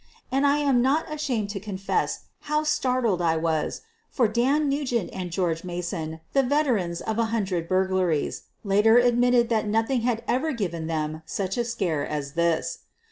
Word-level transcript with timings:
And 0.31 0.47
I 0.47 0.57
am 0.57 0.81
not 0.81 1.13
ashamed 1.13 1.51
to 1.51 1.59
confess 1.59 2.21
how 2.49 2.63
startled 2.63 3.21
I 3.21 3.37
was, 3.37 3.81
for 4.09 4.27
Dan 4.27 4.67
Nugent 4.67 5.11
and 5.13 5.29
George 5.29 5.63
Mason, 5.63 6.21
the 6.33 6.41
veterans 6.41 7.01
of 7.01 7.19
a 7.19 7.25
hundred 7.25 7.67
burglaries, 7.67 8.45
later 8.63 8.97
admitted 8.97 9.49
that 9.49 9.67
nothing 9.67 10.01
had 10.01 10.23
ever 10.27 10.53
given 10.53 10.87
them 10.87 11.21
such 11.27 11.55
a 11.55 11.63
scare 11.63 12.03
as 12.03 12.31
this. 12.33 12.79